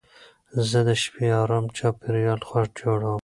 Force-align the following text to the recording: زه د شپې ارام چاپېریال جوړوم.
زه 0.69 0.79
د 0.87 0.89
شپې 1.01 1.27
ارام 1.41 1.65
چاپېریال 1.77 2.39
جوړوم. 2.79 3.19